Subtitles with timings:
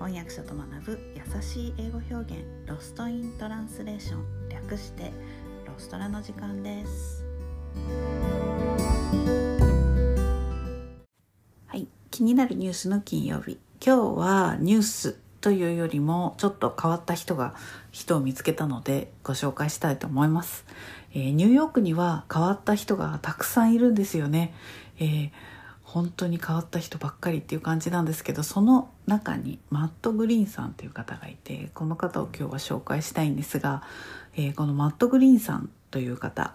[0.00, 5.12] 翻訳者と学ぶ優しい英語表現ロストイントランスレーション略して
[5.66, 7.22] ロストラの時間です。
[11.66, 13.58] はい気になるニュースの金曜日。
[13.84, 17.54] 今日はニュースというよりもちょっと変わった人が
[17.90, 20.64] 人を見つけたのでご紹介したいと思います、
[21.12, 24.54] えー、ニューヨークには変わった人がたくさんいるんですよね、
[24.98, 25.30] えー
[25.92, 33.82] 本当に変わった人ばっかりっていう感じなんですけどその中にマット・グリーンさんという方がいてこの方を今日は紹介したいんですが、
[34.36, 36.54] えー、このマット・グリーンさんという方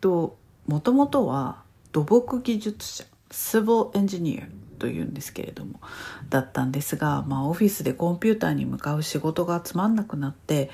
[0.00, 4.48] ともともとは土木技術者シボエンジニア
[4.80, 5.80] というんですけれども
[6.28, 10.68] だったんですが、まあ、オフィスでコンピューターに向かう仕事がつまんなくなって、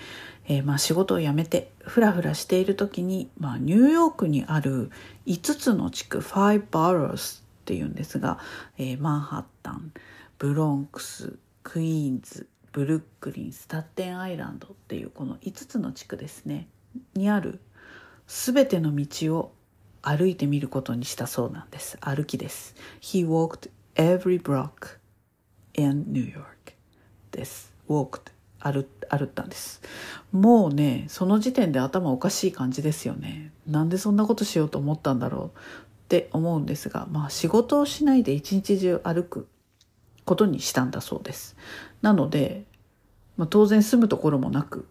[0.48, 4.90] えー、まあ仕事を辞めてフラフラしている時に、まあ、ニューヨークにある
[5.26, 8.40] 5つの地区5 boroughs っていうんですが、
[8.78, 9.92] えー、マンハッタン
[10.38, 16.66] ブロンクスクイーンズブルックリンスタッテンアイランドっていうこの5つの地区ですね
[17.14, 17.60] にある
[18.26, 19.52] 全ての道を
[20.02, 21.98] 歩いてみることにしたそうなんです。
[22.00, 22.74] 歩きです。
[23.00, 24.98] He walked every block
[25.74, 26.74] in New York
[27.30, 27.72] です。
[27.88, 29.80] walked 歩歩ったんです。
[30.32, 33.52] もうねその時点で頭おかしい感じですよね。
[33.66, 35.58] なんでそんなことしようと思ったんだろう。
[36.10, 39.46] って思うんですが、まあ仕事をしないで一日中歩く
[40.24, 41.56] ことにしたんだそうです。
[42.02, 42.64] なので、
[43.36, 44.88] まあ、当然住むところもなく、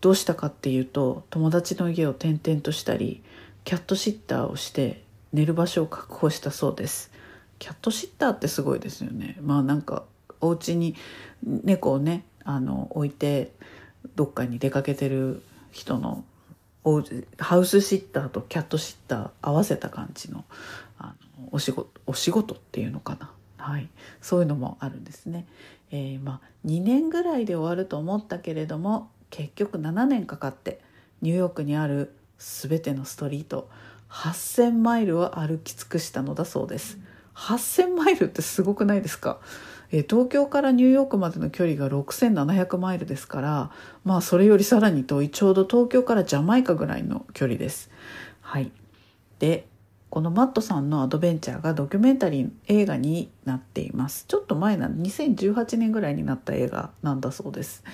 [0.00, 3.22] どうしたかっていうと、友達の家を転々としたり、
[3.62, 7.12] キャットシッターをして寝る場所を確保したそうです。
[7.60, 9.38] キャットシッターってすごいですよね。
[9.40, 10.02] まあなんか
[10.40, 10.96] お家に
[11.44, 13.52] 猫をね、あの置いて
[14.16, 16.24] どっかに出かけてる人の
[17.38, 20.44] ハウスシッターとキャットシッター合わせた感じの
[20.98, 23.88] あのお仕事お仕事っていうのかな、はい、
[24.20, 25.46] そういうのもあるんですね。
[25.90, 30.80] えー、まあ、2年ぐらいで終わると思ったけれども結局7年かかって
[31.22, 33.68] ニューヨークにある全てのストリート
[34.10, 36.98] 8,000マイルを歩き尽くしたのだそうです。
[37.34, 39.40] 8,000マイルってすごくないですか？
[39.92, 43.70] え東京からニューヨークまでの距離が6700マイルですから
[44.04, 47.90] まあそれよりさらに遠いちょうど東京からジャマイカぐらいの距離です。
[48.40, 48.70] はい、
[49.38, 49.66] で
[50.10, 54.24] このマットさんのアドベンチャーがドキュメンタリー映画になっています。
[54.28, 57.84] ちょっと前な2018年ぐらいになった映画なんだそうです。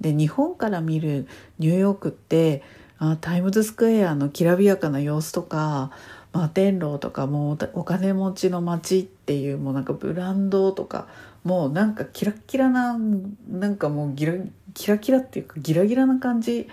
[0.00, 1.26] で日本から見る
[1.58, 2.62] ニューヨークって
[2.98, 5.90] あタイムズスクエアのきらびやかな様子とか
[6.36, 11.06] 摩天楼とかもうお金持ちの街っていうもうなんかブランドとか
[11.44, 12.98] もうなんかキラキラな
[13.48, 14.34] なんかもうギラ
[14.74, 16.68] キラキラっていうかギラギラな感じ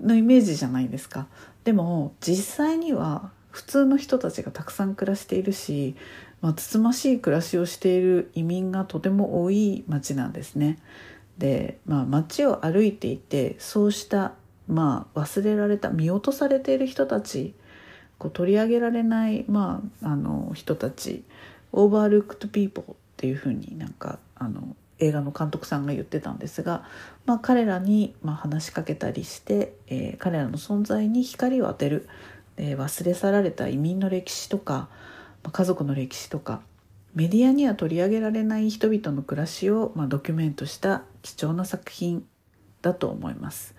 [0.00, 1.26] のイメージじゃないですか
[1.64, 5.94] でも実際には普通の人たちがたくさん暮らしているし、
[6.40, 10.78] まあ、つつましい暮らしをしている移民がとても多い町なんですね。
[11.38, 14.32] で、まあ、街を歩いていてそうした、
[14.66, 17.54] まあ、忘れられた見落とされている人たち
[18.24, 21.24] こう取り上げられない、まあ、あの人たち
[21.72, 26.84] overlooked people っていうふうになんかあの映画の監督さんが言ってたんですが、
[27.26, 32.08] まあ、彼らにま話しかけたりして、えー、彼らの存在に光を当てる、
[32.56, 34.88] えー、忘れ去られた移民の歴史とか、
[35.42, 36.62] まあ、家族の歴史とか
[37.14, 42.24] メディアには取り上げられない人々の暮らしを、まあ、ドキュメントした貴重な作品
[42.80, 43.74] だと思います。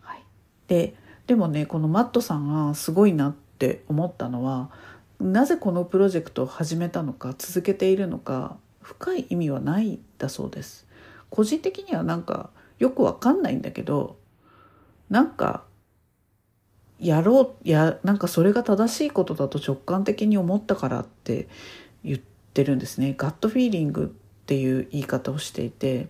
[0.00, 0.24] はい、
[0.66, 0.96] で
[1.28, 4.70] でもねこのマットさんがすごいなってって思ったのは
[5.18, 10.86] なぜこのプロジェクトを始めたのか続けているのか深い意味はないだそうです。
[11.30, 14.16] 個人的にはなんかよくわかんないんだけど
[15.08, 15.64] なんか
[17.00, 21.48] やろうやなんかそれが正しいことだと直感的に思ったからって
[22.04, 22.18] 言っ
[22.52, 23.14] てるんですね。
[23.16, 26.08] ガットフィーリングっていう言い方をしていて。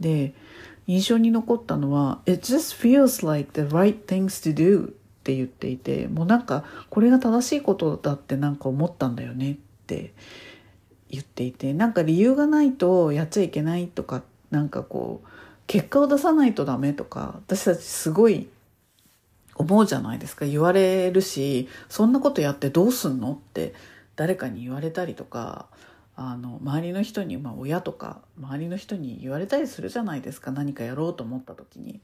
[0.00, 0.34] で
[0.86, 9.56] 印象に残ったのは「It just feels like the right things to do」って言っていてもうなんかこれが正しいことだってなんか思ったんだよねっ
[9.86, 10.14] て
[11.10, 15.28] 言っていてなんか理由がないとやっちゃいけないとかなんかこう
[15.66, 18.48] 結果を出さないとダメとか私たちすごい
[19.54, 23.74] 思うじゃないですか言われるしそんなことやってどうすんのって
[24.16, 25.66] 誰かに言われたりとか
[26.16, 32.00] あの周りの人に、まあ、親とか周りの人に言われたりするじゃないですか何かやろうと思った時に。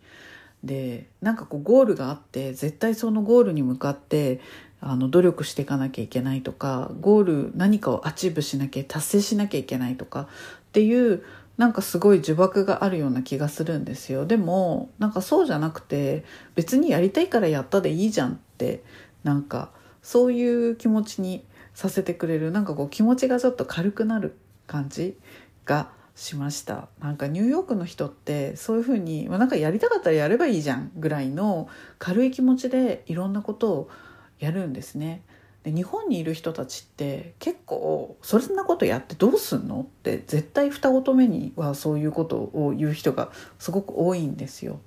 [0.64, 4.40] でなんかこうゴールがあって絶対そのゴールに向かって
[4.80, 10.26] あの努力していかなきゃいけないとかゴール何かを achieve しなきゃ達成しなきゃいけないとかっ
[10.72, 11.22] ていう
[11.56, 14.26] なんかすごい呪縛があるような気がするんですよ。
[14.26, 16.24] でもなんかそうじゃなくて
[16.54, 18.82] 別にやりたいからやったでいいじゃんって
[19.24, 19.70] なんか
[20.02, 21.44] そういう気持ちに
[21.74, 24.36] させてくれるなんかこう気持ちがちょっと軽くなる
[24.66, 25.16] 感じ
[25.64, 31.68] がしましたなんかニューヨークの人ってそういうふうに、まあ、なんかやりたかったらやればいいじゃんぐらいの
[31.98, 33.90] 軽い気持ちでいろんなことを
[34.38, 35.22] やるんですね。
[35.62, 39.80] で日本にいる人たちって結構そんなことやってどうすんの？
[39.80, 44.78] って絶対二言目にはそういうことを言う人がすごく多いんですよ。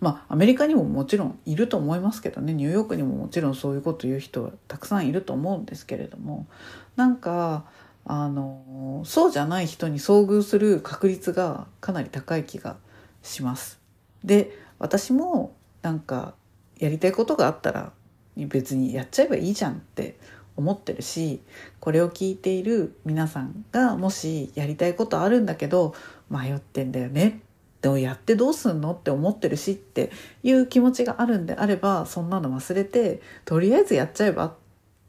[0.00, 6.46] まあアメリカにももちろんいると思いますけどねニューヨークにももちろんそういうこと言う人はたくさんいると思うんですけれども
[6.94, 7.64] なんか
[8.08, 12.76] あのそうじゃない人に遭遇する確率がかなり高い気が
[13.22, 13.78] します。
[14.24, 16.34] で私もなんか
[16.78, 17.92] やりたいことがあったら
[18.36, 20.18] 別にやっちゃえばいいじゃんって
[20.56, 21.40] 思ってるし
[21.80, 25.94] これを聞いている皆さんがもしやりたいことあるんだけど
[26.30, 27.40] 迷ってんだよね
[27.82, 30.10] でもやってどうすんのって思ってるしって
[30.42, 34.54] いう気持ちがあるんであればそんなの忘れてとりあえずやっちゃえばっ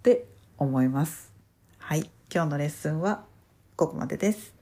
[0.03, 0.25] て
[0.57, 1.31] 思います。
[1.77, 3.25] はい今日のレッスンは
[3.75, 4.53] ここまでです。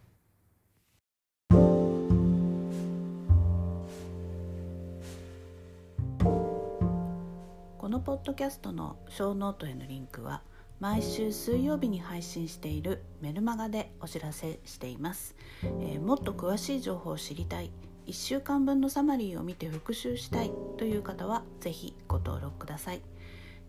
[7.77, 10.43] このポッドキャストのショーノートへのリンクは
[10.79, 17.69] 毎週水曜日に配信しているメルマガでお知らせしています、えー、もっと詳しい情報を知りたい。
[18.05, 23.01] 1週間分のサマリーを見て復習したいという方は是非ご登録ください。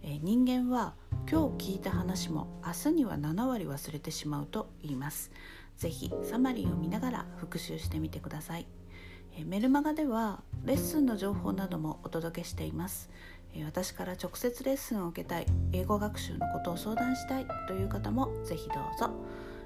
[0.03, 0.95] え人間は
[1.31, 5.31] 今日聞いた話も明日には7割忘れてしまうと言います
[5.77, 8.67] ぜひサマリーを見ながら復習してみてください
[9.37, 13.11] えメルマガではレッスンの情報などもお届けしています
[13.65, 19.11] 私から直接レッスンを受けたい英語学習のことを相談したいという方もぜひどうぞ、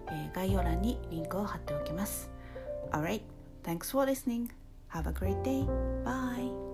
[0.09, 2.31] え概要欄にリンクを貼っておきます
[2.93, 3.23] Alright,
[3.65, 4.51] thanks for listening.
[4.89, 5.67] Have a great day.
[6.05, 6.72] Bye.